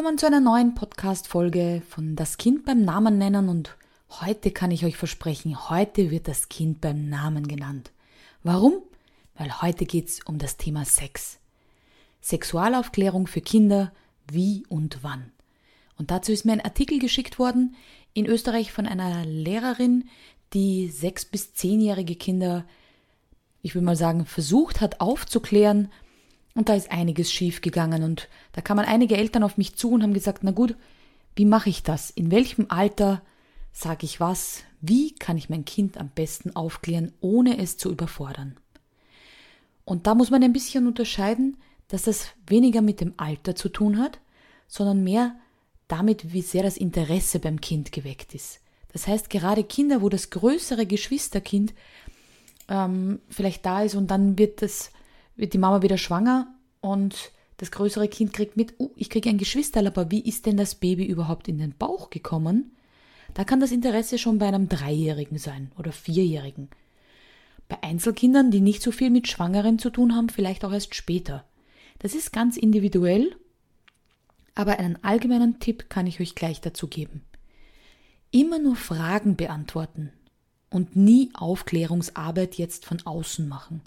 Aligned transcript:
Willkommen 0.00 0.16
zu 0.16 0.24
einer 0.24 0.40
neuen 0.40 0.74
Podcast-Folge 0.74 1.82
von 1.86 2.16
Das 2.16 2.38
Kind 2.38 2.64
beim 2.64 2.86
Namen 2.86 3.18
nennen 3.18 3.50
und 3.50 3.76
heute 4.08 4.50
kann 4.50 4.70
ich 4.70 4.86
euch 4.86 4.96
versprechen, 4.96 5.68
heute 5.68 6.10
wird 6.10 6.26
das 6.26 6.48
Kind 6.48 6.80
beim 6.80 7.10
Namen 7.10 7.46
genannt. 7.46 7.90
Warum? 8.42 8.78
Weil 9.34 9.60
heute 9.60 9.84
geht's 9.84 10.20
um 10.24 10.38
das 10.38 10.56
Thema 10.56 10.86
Sex. 10.86 11.38
Sexualaufklärung 12.22 13.26
für 13.26 13.42
Kinder, 13.42 13.92
wie 14.32 14.64
und 14.70 15.00
wann. 15.02 15.32
Und 15.98 16.10
dazu 16.10 16.32
ist 16.32 16.46
mir 16.46 16.52
ein 16.52 16.64
Artikel 16.64 16.98
geschickt 16.98 17.38
worden 17.38 17.76
in 18.14 18.24
Österreich 18.24 18.72
von 18.72 18.86
einer 18.86 19.26
Lehrerin, 19.26 20.08
die 20.54 20.88
sechs- 20.88 21.26
bis 21.26 21.52
zehnjährige 21.52 22.16
Kinder, 22.16 22.64
ich 23.60 23.74
will 23.74 23.82
mal 23.82 23.96
sagen, 23.96 24.24
versucht 24.24 24.80
hat 24.80 25.02
aufzuklären, 25.02 25.92
und 26.54 26.68
da 26.68 26.74
ist 26.74 26.90
einiges 26.90 27.32
schief 27.32 27.60
gegangen 27.60 28.02
und 28.02 28.28
da 28.52 28.60
kamen 28.60 28.84
einige 28.84 29.16
Eltern 29.16 29.42
auf 29.42 29.56
mich 29.56 29.76
zu 29.76 29.90
und 29.90 30.02
haben 30.02 30.14
gesagt, 30.14 30.42
na 30.42 30.50
gut, 30.50 30.76
wie 31.36 31.44
mache 31.44 31.70
ich 31.70 31.82
das? 31.82 32.10
In 32.10 32.30
welchem 32.30 32.66
Alter 32.68 33.22
sage 33.72 34.04
ich 34.04 34.20
was? 34.20 34.64
Wie 34.80 35.14
kann 35.14 35.36
ich 35.36 35.48
mein 35.48 35.64
Kind 35.64 35.96
am 35.96 36.08
besten 36.08 36.56
aufklären, 36.56 37.12
ohne 37.20 37.58
es 37.58 37.76
zu 37.76 37.90
überfordern? 37.90 38.56
Und 39.84 40.06
da 40.06 40.14
muss 40.14 40.30
man 40.30 40.42
ein 40.42 40.52
bisschen 40.52 40.86
unterscheiden, 40.86 41.56
dass 41.88 42.02
das 42.02 42.28
weniger 42.46 42.82
mit 42.82 43.00
dem 43.00 43.14
Alter 43.16 43.54
zu 43.54 43.68
tun 43.68 43.98
hat, 43.98 44.20
sondern 44.68 45.02
mehr 45.02 45.34
damit, 45.88 46.32
wie 46.32 46.42
sehr 46.42 46.62
das 46.62 46.76
Interesse 46.76 47.40
beim 47.40 47.60
Kind 47.60 47.90
geweckt 47.90 48.34
ist. 48.34 48.60
Das 48.92 49.06
heißt, 49.06 49.30
gerade 49.30 49.64
Kinder, 49.64 50.02
wo 50.02 50.08
das 50.08 50.30
größere 50.30 50.86
Geschwisterkind 50.86 51.74
ähm, 52.68 53.20
vielleicht 53.28 53.66
da 53.66 53.82
ist 53.82 53.94
und 53.96 54.08
dann 54.10 54.38
wird 54.38 54.62
das 54.62 54.92
wird 55.40 55.54
die 55.54 55.58
Mama 55.58 55.82
wieder 55.82 55.98
schwanger 55.98 56.54
und 56.80 57.32
das 57.56 57.70
größere 57.70 58.08
Kind 58.08 58.32
kriegt 58.32 58.56
mit, 58.56 58.78
uh, 58.78 58.90
ich 58.96 59.10
kriege 59.10 59.28
ein 59.28 59.38
Geschwisterl, 59.38 59.86
aber 59.86 60.10
wie 60.10 60.20
ist 60.20 60.46
denn 60.46 60.56
das 60.56 60.74
Baby 60.74 61.04
überhaupt 61.04 61.48
in 61.48 61.58
den 61.58 61.74
Bauch 61.76 62.10
gekommen? 62.10 62.72
Da 63.34 63.44
kann 63.44 63.60
das 63.60 63.72
Interesse 63.72 64.18
schon 64.18 64.38
bei 64.38 64.46
einem 64.46 64.68
Dreijährigen 64.68 65.38
sein 65.38 65.72
oder 65.78 65.92
Vierjährigen. 65.92 66.68
Bei 67.68 67.82
Einzelkindern, 67.82 68.50
die 68.50 68.60
nicht 68.60 68.82
so 68.82 68.90
viel 68.90 69.10
mit 69.10 69.28
Schwangeren 69.28 69.78
zu 69.78 69.90
tun 69.90 70.14
haben, 70.14 70.28
vielleicht 70.28 70.64
auch 70.64 70.72
erst 70.72 70.94
später. 70.94 71.44
Das 72.00 72.14
ist 72.14 72.32
ganz 72.32 72.56
individuell, 72.56 73.36
aber 74.54 74.78
einen 74.78 75.02
allgemeinen 75.04 75.60
Tipp 75.60 75.88
kann 75.88 76.06
ich 76.06 76.20
euch 76.20 76.34
gleich 76.34 76.60
dazu 76.60 76.88
geben. 76.88 77.22
Immer 78.30 78.58
nur 78.58 78.76
Fragen 78.76 79.36
beantworten 79.36 80.12
und 80.70 80.96
nie 80.96 81.30
Aufklärungsarbeit 81.34 82.56
jetzt 82.56 82.84
von 82.84 83.00
außen 83.04 83.48
machen. 83.48 83.82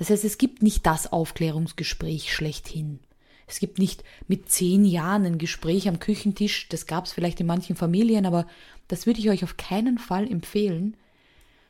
Das 0.00 0.08
heißt, 0.08 0.24
es 0.24 0.38
gibt 0.38 0.62
nicht 0.62 0.86
das 0.86 1.12
Aufklärungsgespräch 1.12 2.32
schlechthin. 2.32 3.00
Es 3.46 3.58
gibt 3.58 3.78
nicht 3.78 4.02
mit 4.28 4.48
zehn 4.48 4.86
Jahren 4.86 5.26
ein 5.26 5.36
Gespräch 5.36 5.88
am 5.88 5.98
Küchentisch, 5.98 6.70
das 6.70 6.86
gab 6.86 7.04
es 7.04 7.12
vielleicht 7.12 7.38
in 7.38 7.46
manchen 7.46 7.76
Familien, 7.76 8.24
aber 8.24 8.46
das 8.88 9.04
würde 9.04 9.20
ich 9.20 9.28
euch 9.28 9.44
auf 9.44 9.58
keinen 9.58 9.98
Fall 9.98 10.26
empfehlen. 10.26 10.96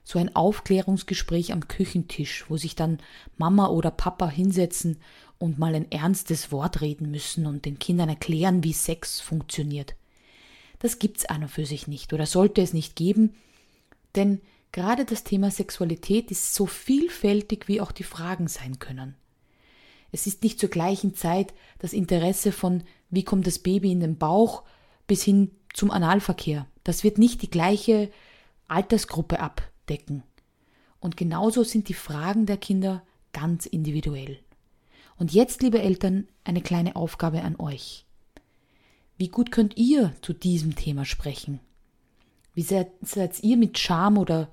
So 0.04 0.20
ein 0.20 0.36
Aufklärungsgespräch 0.36 1.52
am 1.52 1.66
Küchentisch, 1.66 2.44
wo 2.48 2.56
sich 2.56 2.76
dann 2.76 2.98
Mama 3.36 3.66
oder 3.66 3.90
Papa 3.90 4.28
hinsetzen 4.28 4.98
und 5.40 5.58
mal 5.58 5.74
ein 5.74 5.90
ernstes 5.90 6.52
Wort 6.52 6.82
reden 6.82 7.10
müssen 7.10 7.46
und 7.46 7.64
den 7.64 7.80
Kindern 7.80 8.10
erklären, 8.10 8.62
wie 8.62 8.74
Sex 8.74 9.20
funktioniert. 9.20 9.96
Das 10.78 11.00
gibt's 11.00 11.24
einer 11.24 11.48
für 11.48 11.66
sich 11.66 11.88
nicht 11.88 12.12
oder 12.12 12.26
sollte 12.26 12.62
es 12.62 12.74
nicht 12.74 12.94
geben, 12.94 13.34
denn 14.14 14.40
Gerade 14.72 15.04
das 15.04 15.24
Thema 15.24 15.50
Sexualität 15.50 16.30
ist 16.30 16.54
so 16.54 16.66
vielfältig, 16.66 17.66
wie 17.66 17.80
auch 17.80 17.92
die 17.92 18.04
Fragen 18.04 18.48
sein 18.48 18.78
können. 18.78 19.16
Es 20.12 20.26
ist 20.26 20.42
nicht 20.42 20.58
zur 20.58 20.68
gleichen 20.68 21.14
Zeit 21.14 21.54
das 21.78 21.92
Interesse 21.92 22.52
von, 22.52 22.82
wie 23.10 23.24
kommt 23.24 23.46
das 23.46 23.58
Baby 23.58 23.92
in 23.92 24.00
den 24.00 24.18
Bauch, 24.18 24.62
bis 25.06 25.22
hin 25.22 25.50
zum 25.72 25.90
Analverkehr. 25.90 26.66
Das 26.84 27.04
wird 27.04 27.18
nicht 27.18 27.42
die 27.42 27.50
gleiche 27.50 28.10
Altersgruppe 28.68 29.40
abdecken. 29.40 30.22
Und 31.00 31.16
genauso 31.16 31.64
sind 31.64 31.88
die 31.88 31.94
Fragen 31.94 32.46
der 32.46 32.56
Kinder 32.56 33.02
ganz 33.32 33.66
individuell. 33.66 34.38
Und 35.16 35.32
jetzt, 35.32 35.62
liebe 35.62 35.80
Eltern, 35.80 36.28
eine 36.44 36.62
kleine 36.62 36.96
Aufgabe 36.96 37.42
an 37.42 37.56
euch. 37.56 38.04
Wie 39.16 39.28
gut 39.28 39.50
könnt 39.50 39.76
ihr 39.76 40.14
zu 40.22 40.32
diesem 40.32 40.76
Thema 40.76 41.04
sprechen? 41.04 41.60
Wie 42.54 42.62
seid, 42.62 42.90
seid 43.02 43.42
ihr 43.42 43.56
mit 43.56 43.78
Scham 43.78 44.16
oder 44.16 44.50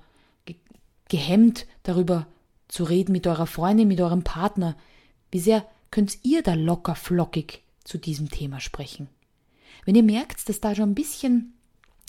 gehemmt, 1.08 1.66
darüber 1.82 2.26
zu 2.68 2.84
reden 2.84 3.12
mit 3.12 3.26
eurer 3.26 3.46
Freundin, 3.46 3.88
mit 3.88 4.00
eurem 4.00 4.24
Partner. 4.24 4.76
Wie 5.30 5.40
sehr 5.40 5.66
könnt 5.90 6.18
ihr 6.22 6.42
da 6.42 6.54
locker 6.54 6.94
flockig 6.94 7.62
zu 7.84 7.98
diesem 7.98 8.30
Thema 8.30 8.60
sprechen? 8.60 9.08
Wenn 9.84 9.94
ihr 9.94 10.02
merkt, 10.02 10.48
dass 10.48 10.60
da 10.60 10.74
schon 10.74 10.90
ein 10.90 10.94
bisschen 10.94 11.54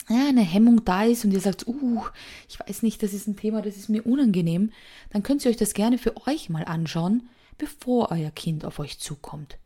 eine 0.06 0.42
Hemmung 0.42 0.84
da 0.84 1.04
ist 1.04 1.24
und 1.24 1.32
ihr 1.32 1.40
sagt, 1.40 1.66
uh, 1.66 2.02
ich 2.48 2.58
weiß 2.58 2.82
nicht, 2.82 3.02
das 3.02 3.12
ist 3.12 3.28
ein 3.28 3.36
Thema, 3.36 3.62
das 3.62 3.76
ist 3.76 3.88
mir 3.88 4.04
unangenehm, 4.04 4.72
dann 5.10 5.22
könnt 5.22 5.44
ihr 5.44 5.50
euch 5.50 5.56
das 5.56 5.74
gerne 5.74 5.98
für 5.98 6.26
euch 6.26 6.50
mal 6.50 6.64
anschauen, 6.64 7.28
bevor 7.58 8.10
euer 8.10 8.30
Kind 8.30 8.64
auf 8.64 8.78
euch 8.78 8.98
zukommt. 8.98 9.58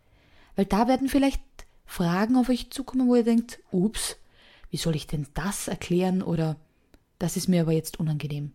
Weil 0.55 0.67
da 0.67 0.87
werden 0.87 1.09
vielleicht 1.09 1.41
Fragen 1.87 2.37
auf 2.37 2.49
euch 2.49 2.71
zukommen, 2.71 3.09
wo 3.09 3.17
ihr 3.17 3.25
denkt, 3.25 3.61
ups, 3.71 4.17
wie 4.71 4.77
soll 4.77 4.97
ich 4.97 5.07
denn 5.07 5.27
das 5.35 5.69
erklären 5.69 6.23
oder 6.23 6.57
das 7.19 7.37
ist 7.37 7.49
mir 7.49 7.63
aber 7.63 7.73
jetzt 7.73 7.99
unangenehm. 7.99 8.53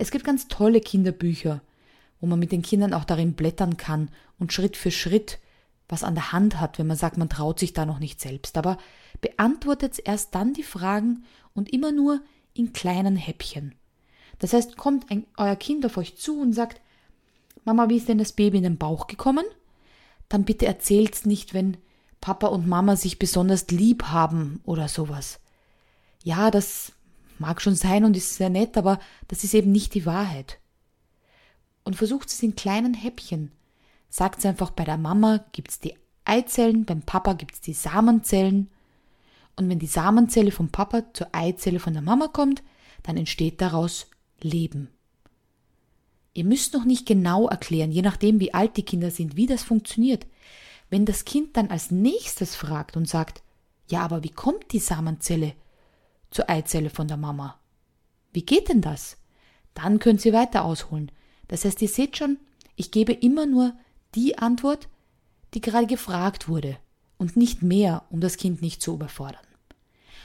Es 0.00 0.10
gibt 0.10 0.24
ganz 0.24 0.48
tolle 0.48 0.80
Kinderbücher, 0.80 1.60
wo 2.20 2.26
man 2.26 2.38
mit 2.38 2.52
den 2.52 2.62
Kindern 2.62 2.94
auch 2.94 3.04
darin 3.04 3.34
blättern 3.34 3.76
kann 3.76 4.10
und 4.38 4.52
Schritt 4.52 4.76
für 4.76 4.90
Schritt 4.90 5.38
was 5.90 6.04
an 6.04 6.14
der 6.14 6.32
Hand 6.32 6.60
hat, 6.60 6.78
wenn 6.78 6.86
man 6.86 6.96
sagt, 6.96 7.18
man 7.18 7.28
traut 7.28 7.58
sich 7.58 7.72
da 7.72 7.84
noch 7.84 7.98
nicht 7.98 8.20
selbst. 8.20 8.56
Aber 8.56 8.78
beantwortet 9.20 10.00
erst 10.04 10.34
dann 10.34 10.54
die 10.54 10.62
Fragen 10.62 11.24
und 11.52 11.72
immer 11.72 11.92
nur 11.92 12.20
in 12.54 12.72
kleinen 12.72 13.16
Häppchen. 13.16 13.74
Das 14.38 14.52
heißt, 14.52 14.76
kommt 14.76 15.10
ein, 15.10 15.26
euer 15.36 15.56
Kind 15.56 15.84
auf 15.84 15.96
euch 15.96 16.16
zu 16.16 16.40
und 16.40 16.52
sagt, 16.52 16.80
Mama, 17.64 17.88
wie 17.88 17.96
ist 17.96 18.08
denn 18.08 18.18
das 18.18 18.32
Baby 18.32 18.58
in 18.58 18.62
den 18.62 18.78
Bauch 18.78 19.06
gekommen? 19.06 19.44
Dann 20.28 20.44
bitte 20.44 20.64
erzählt's 20.64 21.26
nicht, 21.26 21.52
wenn 21.52 21.76
Papa 22.20 22.46
und 22.46 22.66
Mama 22.66 22.96
sich 22.96 23.18
besonders 23.18 23.68
lieb 23.68 24.04
haben 24.04 24.60
oder 24.64 24.88
sowas. 24.88 25.40
Ja, 26.22 26.50
das 26.50 26.92
Mag 27.40 27.62
schon 27.62 27.74
sein 27.74 28.04
und 28.04 28.18
ist 28.18 28.36
sehr 28.36 28.50
nett, 28.50 28.76
aber 28.76 29.00
das 29.28 29.44
ist 29.44 29.54
eben 29.54 29.72
nicht 29.72 29.94
die 29.94 30.04
Wahrheit. 30.04 30.58
Und 31.84 31.96
versucht 31.96 32.28
es 32.28 32.42
in 32.42 32.54
kleinen 32.54 32.92
Häppchen. 32.92 33.50
Sagt 34.10 34.40
es 34.40 34.44
einfach, 34.44 34.70
bei 34.70 34.84
der 34.84 34.98
Mama 34.98 35.42
gibt 35.52 35.70
es 35.70 35.78
die 35.80 35.94
Eizellen, 36.26 36.84
beim 36.84 37.00
Papa 37.00 37.32
gibt 37.32 37.54
es 37.54 37.60
die 37.62 37.72
Samenzellen. 37.72 38.68
Und 39.56 39.70
wenn 39.70 39.78
die 39.78 39.86
Samenzelle 39.86 40.50
vom 40.50 40.68
Papa 40.68 41.14
zur 41.14 41.28
Eizelle 41.32 41.80
von 41.80 41.94
der 41.94 42.02
Mama 42.02 42.28
kommt, 42.28 42.62
dann 43.04 43.16
entsteht 43.16 43.62
daraus 43.62 44.08
Leben. 44.42 44.90
Ihr 46.34 46.44
müsst 46.44 46.74
noch 46.74 46.84
nicht 46.84 47.06
genau 47.06 47.48
erklären, 47.48 47.90
je 47.90 48.02
nachdem 48.02 48.38
wie 48.38 48.52
alt 48.52 48.76
die 48.76 48.84
Kinder 48.84 49.10
sind, 49.10 49.36
wie 49.36 49.46
das 49.46 49.62
funktioniert. 49.62 50.26
Wenn 50.90 51.06
das 51.06 51.24
Kind 51.24 51.56
dann 51.56 51.70
als 51.70 51.90
nächstes 51.90 52.54
fragt 52.54 52.98
und 52.98 53.08
sagt, 53.08 53.42
ja, 53.88 54.02
aber 54.02 54.24
wie 54.24 54.30
kommt 54.30 54.72
die 54.72 54.78
Samenzelle 54.78 55.54
zur 56.30 56.48
Eizelle 56.48 56.90
von 56.90 57.08
der 57.08 57.16
Mama. 57.16 57.58
Wie 58.32 58.44
geht 58.44 58.68
denn 58.68 58.80
das? 58.80 59.16
Dann 59.74 59.98
könnt 59.98 60.24
ihr 60.24 60.32
weiter 60.32 60.64
ausholen. 60.64 61.10
Das 61.48 61.64
heißt, 61.64 61.82
ihr 61.82 61.88
seht 61.88 62.16
schon, 62.16 62.38
ich 62.76 62.90
gebe 62.90 63.12
immer 63.12 63.46
nur 63.46 63.72
die 64.14 64.38
Antwort, 64.38 64.88
die 65.54 65.60
gerade 65.60 65.86
gefragt 65.86 66.48
wurde 66.48 66.76
und 67.18 67.36
nicht 67.36 67.62
mehr, 67.62 68.04
um 68.10 68.20
das 68.20 68.36
Kind 68.36 68.62
nicht 68.62 68.82
zu 68.82 68.94
überfordern. 68.94 69.42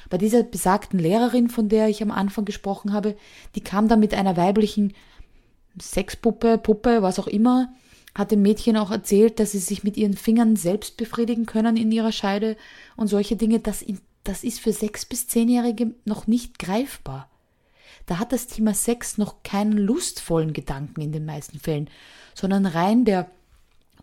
Bei 0.10 0.18
dieser 0.18 0.44
besagten 0.44 1.00
Lehrerin, 1.00 1.50
von 1.50 1.68
der 1.68 1.90
ich 1.90 2.02
am 2.04 2.12
Anfang 2.12 2.46
gesprochen 2.46 2.94
habe, 2.94 3.18
die 3.56 3.62
kam 3.62 3.88
dann 3.88 4.00
mit 4.00 4.13
einer 4.13 4.38
weiblichen 4.38 4.94
Sexpuppe, 5.81 6.57
Puppe, 6.57 7.02
was 7.02 7.19
auch 7.19 7.28
immer, 7.28 7.74
hat 8.13 8.31
dem 8.31 8.42
Mädchen 8.42 8.78
auch 8.78 8.92
erzählt, 8.92 9.40
dass 9.40 9.52
sie 9.52 9.60
sich 9.60 9.84
mit 9.84 9.98
ihren 9.98 10.16
Fingern 10.16 10.56
selbst 10.56 10.96
befriedigen 10.96 11.46
können 11.46 11.75
in 11.75 11.92
ihrer 11.92 12.13
Scheide 12.13 12.56
und 12.96 13.07
solche 13.07 13.36
Dinge. 13.36 13.60
Das 13.60 13.84
das 14.27 14.44
ist 14.44 14.60
für 14.60 14.74
sechs 14.74 15.06
bis 15.06 15.27
zehnjährige 15.27 15.94
noch 16.04 16.27
nicht 16.27 16.60
greifbar. 16.60 17.30
Da 18.06 18.19
hat 18.19 18.31
das 18.31 18.48
Thema 18.48 18.74
Sex 18.74 19.18
noch 19.18 19.44
keinen 19.44 19.77
lustvollen 19.77 20.54
Gedanken 20.54 21.01
in 21.01 21.12
den 21.12 21.25
meisten 21.25 21.60
Fällen, 21.60 21.89
sondern 22.33 22.66
rein 22.66 23.06
der 23.06 23.30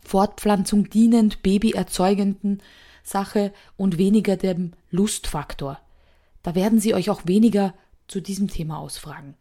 Fortpflanzung 0.01 0.91
dienend, 0.91 1.43
babyerzeugenden 1.43 2.63
Sache 3.03 3.53
und 3.77 3.99
weniger 3.99 4.37
dem 4.37 4.73
Lustfaktor. 4.91 5.79
Da 6.43 6.55
werden 6.55 6.81
sie 6.81 6.95
euch 6.95 7.11
auch 7.11 7.27
weniger 7.27 7.75
zu 8.09 8.21
diesem 8.21 8.49
Thema 8.49 8.79
ausfragen. 8.79 9.35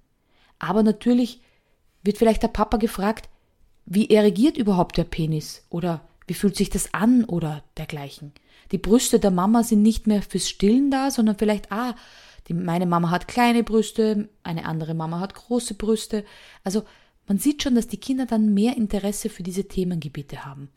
Aber 0.60 0.84
natürlich 0.84 1.42
wird 2.04 2.18
vielleicht 2.18 2.44
der 2.44 2.48
Papa 2.50 2.78
gefragt, 2.78 3.30
wie 3.86 4.10
erregiert 4.10 4.58
überhaupt 4.58 4.98
der 4.98 5.04
Penis 5.04 5.66
oder 5.70 6.02
wie 6.28 6.34
fühlt 6.34 6.56
sich 6.56 6.70
das 6.70 6.94
an 6.94 7.26
oder 7.26 7.64
dergleichen. 7.78 8.32
Die 8.72 8.78
Brüste 8.78 9.20
der 9.20 9.32
Mama 9.32 9.64
sind 9.64 9.82
nicht 9.82 10.08
mehr 10.08 10.22
fürs 10.22 10.48
Stillen 10.48 10.92
da, 10.92 11.12
sondern 11.12 11.38
vielleicht, 11.38 11.72
ah, 11.72 11.96
die, 12.48 12.54
meine 12.54 12.86
Mama 12.86 13.10
hat 13.10 13.28
kleine 13.28 13.64
Brüste, 13.64 14.30
eine 14.44 14.66
andere 14.66 14.94
Mama 14.94 15.20
hat 15.20 15.36
große 15.36 15.74
Brüste. 15.74 16.24
Also 16.64 16.84
man 17.28 17.38
sieht 17.38 17.64
schon, 17.64 17.76
dass 17.76 17.88
die 17.88 18.00
Kinder 18.00 18.26
dann 18.26 18.54
mehr 18.54 18.78
Interesse 18.78 19.30
für 19.30 19.44
diese 19.44 19.68
Themengebiete 19.68 20.46
haben. 20.46 20.70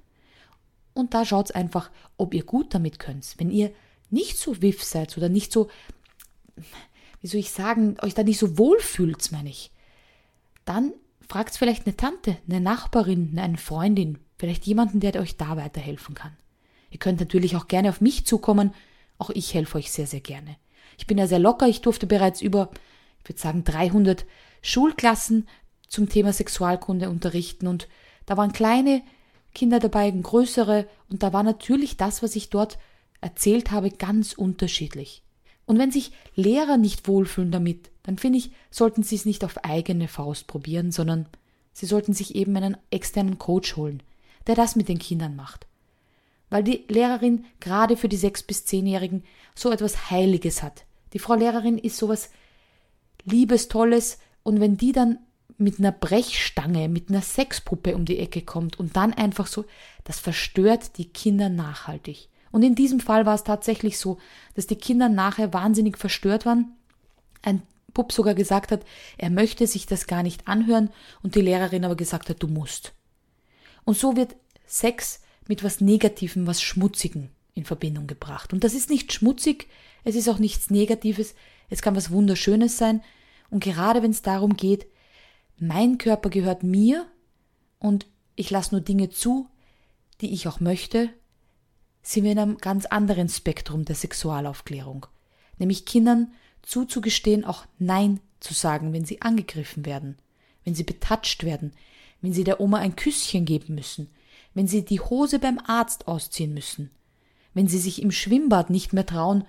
Und 0.93 1.15
da 1.15 1.25
schaut's 1.25 1.51
einfach, 1.51 1.91
ob 2.17 2.35
ihr 2.35 2.45
gut 2.45 2.75
damit 2.75 2.99
könnt. 2.99 3.35
Wenn 3.39 3.51
ihr 3.51 3.73
nicht 4.11 4.39
so 4.39 4.63
wiff 4.63 4.83
seid 4.83 5.17
oder 5.17 5.29
nicht 5.29 5.53
so, 5.53 5.69
wie 7.21 7.27
soll 7.27 7.41
ich 7.41 7.51
sagen, 7.51 7.97
euch 8.03 8.15
da 8.15 8.23
nicht 8.23 8.39
so 8.39 8.59
wohl 8.59 8.79
fühlt, 8.81 9.33
meine 9.33 9.51
ich, 9.51 9.71
dann 10.65 10.93
fragt 11.29 11.57
vielleicht 11.57 11.87
eine 11.87 11.97
Tante, 11.97 12.37
eine 12.49 12.61
Nachbarin, 12.61 13.39
eine 13.39 13.59
Freundin, 13.59 14.19
vielleicht 14.37 14.67
jemanden, 14.67 15.01
der 15.01 15.21
euch 15.21 15.37
da 15.37 15.57
weiterhelfen 15.57 16.15
kann. 16.15 16.37
Ihr 16.91 16.99
könnt 16.99 17.21
natürlich 17.21 17.57
auch 17.57 17.69
gerne 17.69 17.89
auf 17.89 18.01
mich 18.01 18.27
zukommen, 18.27 18.73
auch 19.19 19.31
ich 19.31 19.55
helfe 19.55 19.79
euch 19.79 19.91
sehr, 19.91 20.07
sehr 20.07 20.21
gerne. 20.21 20.57
Ich 20.99 21.07
bin 21.07 21.19
ja 21.19 21.27
sehr 21.27 21.39
locker, 21.39 21.67
ich 21.67 21.81
durfte 21.81 22.07
bereits 22.07 22.41
über, 22.41 22.71
ich 23.23 23.29
würde 23.29 23.41
sagen, 23.41 23.65
300 23.65 24.25
Schulklassen 24.63 25.49
zum 25.89 26.09
Thema 26.09 26.33
Sexualkunde 26.33 27.11
unterrichten 27.11 27.67
und 27.67 27.89
da 28.27 28.37
waren 28.37 28.53
kleine 28.53 29.03
Kinder 29.55 29.79
dabei, 29.79 30.11
größere 30.11 30.87
und 31.09 31.23
da 31.23 31.33
war 31.33 31.43
natürlich 31.43 31.97
das, 31.97 32.23
was 32.23 32.37
ich 32.37 32.51
dort 32.51 32.79
erzählt 33.21 33.71
habe, 33.71 33.91
ganz 33.91 34.33
unterschiedlich. 34.33 35.23
Und 35.67 35.79
wenn 35.79 35.91
sich 35.91 36.13
Lehrer 36.35 36.77
nicht 36.77 37.09
wohlfühlen 37.09 37.51
damit, 37.51 37.91
dann 38.03 38.19
finde 38.19 38.39
ich, 38.39 38.51
sollten 38.71 39.03
sie 39.03 39.17
es 39.17 39.25
nicht 39.25 39.45
auf 39.45 39.65
eigene 39.65 40.09
Faust 40.09 40.47
probieren, 40.47 40.93
sondern 40.93 41.27
sie 41.73 41.87
sollten 41.87 42.13
sich 42.13 42.35
eben 42.35 42.57
einen 42.57 42.77
externen 42.91 43.39
Coach 43.39 43.77
holen, 43.77 44.03
der 44.47 44.55
das 44.55 44.77
mit 44.77 44.89
den 44.89 44.99
Kindern 44.99 45.37
macht. 45.37 45.67
Weil 46.51 46.63
die 46.63 46.85
Lehrerin 46.89 47.47
gerade 47.61 47.97
für 47.97 48.09
die 48.09 48.17
sechs 48.17 48.43
bis 48.43 48.65
zehnjährigen 48.65 49.25
so 49.55 49.71
etwas 49.71 50.11
Heiliges 50.11 50.63
hat. 50.63 50.85
Die 51.13 51.19
Frau 51.19 51.35
Lehrerin 51.35 51.79
ist 51.79 51.97
sowas 51.97 52.31
Liebes, 53.25 53.69
Tolles, 53.69 54.19
und 54.43 54.61
wenn 54.61 54.77
die 54.77 54.93
dann 54.93 55.19
mit 55.57 55.79
einer 55.79 55.93
Brechstange, 55.93 56.89
mit 56.89 57.09
einer 57.09 57.23
Sexpuppe 57.23 57.95
um 57.95 58.05
die 58.05 58.19
Ecke 58.19 58.43
kommt 58.43 58.79
und 58.79 58.97
dann 58.97 59.13
einfach 59.13 59.47
so, 59.47 59.65
das 60.05 60.21
verstört 60.21 60.99
die 60.99 61.09
Kinder 61.09 61.49
nachhaltig. 61.49 62.29
Und 62.51 62.63
in 62.63 62.75
diesem 62.75 63.01
Fall 63.01 63.27
war 63.27 63.35
es 63.35 63.45
tatsächlich 63.45 63.99
so, 63.99 64.19
dass 64.55 64.67
die 64.67 64.77
Kinder 64.77 65.09
nachher 65.09 65.53
wahnsinnig 65.53 65.99
verstört 65.99 66.47
waren. 66.47 66.73
Ein 67.43 67.63
Bub 67.93 68.13
sogar 68.13 68.35
gesagt 68.35 68.73
hat, 68.73 68.85
er 69.17 69.31
möchte 69.31 69.67
sich 69.67 69.87
das 69.87 70.07
gar 70.07 70.23
nicht 70.23 70.47
anhören 70.47 70.91
und 71.23 71.35
die 71.35 71.41
Lehrerin 71.41 71.85
aber 71.85 71.97
gesagt 71.97 72.29
hat, 72.29 72.43
du 72.43 72.49
musst. 72.49 72.93
Und 73.85 73.97
so 73.97 74.17
wird 74.17 74.37
Sex 74.67 75.21
mit 75.47 75.63
was 75.63 75.81
Negativem, 75.81 76.47
was 76.47 76.63
Schmutzigem 76.63 77.29
in 77.55 77.65
Verbindung 77.65 78.07
gebracht. 78.07 78.53
Und 78.53 78.65
das 78.65 78.75
ist 78.75 78.91
nicht 78.91 79.13
schmutzig, 79.13 79.69
es 80.05 80.17
ist 80.17 80.29
auch 80.29 80.39
nichts 80.39 80.71
Negatives, 80.71 81.35
es 81.71 81.83
kann 81.83 81.97
was 81.97 82.11
Wunderschönes 82.11 82.77
sein. 82.77 83.03
Und 83.51 83.63
gerade 83.63 84.03
wenn 84.03 84.11
es 84.11 84.23
darum 84.23 84.57
geht, 84.57 84.87
mein 85.59 85.99
Körper 85.99 86.31
gehört 86.31 86.63
mir 86.63 87.07
und 87.79 88.07
ich 88.37 88.51
lasse 88.51 88.75
nur 88.75 88.81
Dinge 88.81 89.11
zu, 89.11 89.49
die 90.21 90.33
ich 90.33 90.49
auch 90.49 90.61
möchte, 90.61 91.11
sind 92.03 92.25
wir 92.25 92.33
in 92.33 92.39
einem 92.39 92.59
ganz 92.59 92.87
anderen 92.87 93.29
Spektrum 93.29 93.85
der 93.85 93.95
Sexualaufklärung. 93.95 95.07
Nämlich 95.59 95.87
Kindern 95.87 96.33
zuzugestehen, 96.63 97.45
auch 97.45 97.65
Nein 97.79 98.21
zu 98.41 98.55
sagen, 98.55 98.93
wenn 98.93 99.05
sie 99.05 99.23
angegriffen 99.23 99.87
werden, 99.87 100.19
wenn 100.65 100.75
sie 100.75 100.83
betatscht 100.83 101.45
werden, 101.45 101.73
wenn 102.25 102.33
sie 102.33 102.45
der 102.45 102.59
Oma 102.59 102.79
ein 102.79 102.97
Küsschen 102.97 103.45
geben 103.45 103.75
müssen, 103.75 104.09
wenn 104.55 104.67
sie 104.67 104.83
die 104.83 104.99
Hose 104.99 105.39
beim 105.39 105.59
Arzt 105.59 106.09
ausziehen 106.09 106.55
müssen, 106.55 106.91
wenn 107.53 107.69
sie 107.69 107.79
sich 107.79 108.01
im 108.01 108.11
Schwimmbad 108.11 108.71
nicht 108.71 108.95
mehr 108.95 109.05
trauen, 109.05 109.45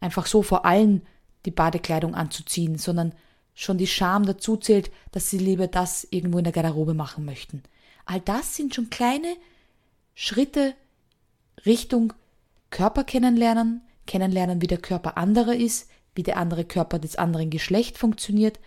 einfach 0.00 0.24
so 0.24 0.40
vor 0.40 0.64
allen 0.64 1.02
die 1.44 1.50
Badekleidung 1.50 2.14
anzuziehen, 2.14 2.78
sondern 2.78 3.14
schon 3.52 3.76
die 3.76 3.86
Scham 3.86 4.24
dazu 4.24 4.56
zählt, 4.56 4.90
dass 5.12 5.28
sie 5.28 5.36
lieber 5.36 5.66
das 5.66 6.08
irgendwo 6.10 6.38
in 6.38 6.44
der 6.44 6.54
Garderobe 6.54 6.94
machen 6.94 7.26
möchten. 7.26 7.62
All 8.06 8.20
das 8.20 8.56
sind 8.56 8.74
schon 8.74 8.88
kleine 8.88 9.36
Schritte 10.14 10.74
Richtung 11.66 12.14
Körper 12.70 13.04
kennenlernen, 13.04 13.82
kennenlernen, 14.06 14.62
wie 14.62 14.66
der 14.66 14.78
Körper 14.78 15.18
anderer 15.18 15.56
ist, 15.56 15.90
wie 16.14 16.22
der 16.22 16.38
andere 16.38 16.64
Körper 16.64 16.98
des 16.98 17.16
anderen 17.16 17.50
Geschlecht 17.50 17.98
funktioniert. 17.98 18.60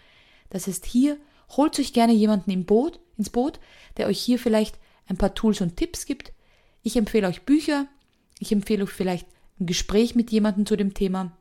Das 0.51 0.67
heißt, 0.67 0.85
hier 0.85 1.17
holt 1.49 1.79
euch 1.79 1.93
gerne 1.93 2.13
jemanden 2.13 2.51
im 2.51 2.65
Boot, 2.65 2.99
ins 3.17 3.29
Boot, 3.29 3.59
der 3.97 4.07
euch 4.07 4.19
hier 4.19 4.39
vielleicht 4.39 4.77
ein 5.07 5.17
paar 5.17 5.33
Tools 5.33 5.61
und 5.61 5.77
Tipps 5.77 6.05
gibt. 6.05 6.33
Ich 6.83 6.95
empfehle 6.95 7.27
euch 7.27 7.43
Bücher. 7.43 7.87
Ich 8.39 8.51
empfehle 8.51 8.83
euch 8.83 8.91
vielleicht 8.91 9.27
ein 9.59 9.65
Gespräch 9.65 10.15
mit 10.15 10.31
jemandem 10.31 10.65
zu 10.65 10.75
dem 10.75 10.93
Thema. 10.93 11.35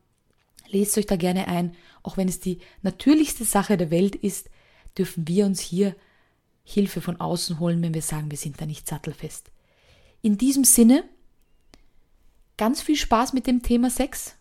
Lest 0.69 0.97
euch 0.99 1.07
da 1.07 1.17
gerne 1.17 1.49
ein. 1.49 1.75
Auch 2.03 2.17
wenn 2.17 2.29
es 2.29 2.41
die 2.41 2.59
natürlichste 2.83 3.45
Sache 3.45 3.77
der 3.77 3.91
Welt 3.91 4.17
ist, 4.17 4.49
dürfen 4.97 5.29
wir 5.29 5.47
uns 5.47 5.61
hier 5.61 5.95
Hilfe 6.65 7.01
von 7.01 7.21
außen 7.21 7.61
holen, 7.61 7.83
wenn 7.83 7.95
wir 7.95 8.03
sagen, 8.03 8.31
wir 8.31 8.39
sind 8.39 8.61
da 8.61 8.67
nicht 8.67 8.89
sattelfest. 8.89 9.51
In 10.23 10.39
diesem 10.39 10.65
Sinne, 10.65 11.05
ganz 12.57 12.83
viel 12.83 12.97
Spaß 12.97 13.33
mit 13.33 13.47
dem 13.47 13.63
Thema 13.63 13.91
Sex. 13.91 14.35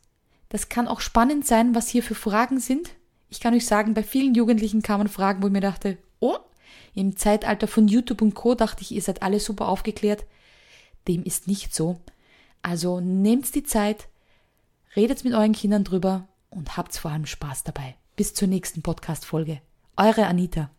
Das 0.49 0.69
kann 0.69 0.87
auch 0.87 1.01
spannend 1.01 1.45
sein, 1.45 1.75
was 1.75 1.89
hier 1.89 2.01
für 2.01 2.15
Fragen 2.15 2.59
sind. 2.59 2.91
Ich 3.35 3.41
kann 3.41 3.53
euch 3.53 3.65
sagen, 3.65 3.93
bei 3.93 4.01
vielen 4.01 4.33
Jugendlichen 4.33 4.81
kamen 4.81 5.09
Fragen, 5.09 5.43
wo 5.43 5.47
ich 5.47 5.53
mir 5.53 5.59
dachte, 5.59 5.97
oh, 6.21 6.37
im 6.93 7.17
Zeitalter 7.17 7.67
von 7.67 7.89
YouTube 7.89 8.21
und 8.21 8.33
Co. 8.33 8.55
dachte 8.55 8.81
ich, 8.81 8.93
ihr 8.93 9.01
seid 9.01 9.23
alle 9.23 9.41
super 9.41 9.67
aufgeklärt. 9.67 10.25
Dem 11.09 11.21
ist 11.21 11.45
nicht 11.45 11.75
so. 11.75 11.99
Also 12.61 13.01
nehmt 13.01 13.53
die 13.53 13.63
Zeit, 13.63 14.07
redet 14.95 15.25
mit 15.25 15.33
euren 15.33 15.51
Kindern 15.51 15.83
drüber 15.83 16.29
und 16.49 16.77
habt 16.77 16.95
vor 16.95 17.11
allem 17.11 17.25
Spaß 17.25 17.65
dabei. 17.65 17.95
Bis 18.15 18.33
zur 18.33 18.47
nächsten 18.47 18.81
Podcast-Folge. 18.81 19.59
Eure 19.97 20.27
Anita. 20.27 20.71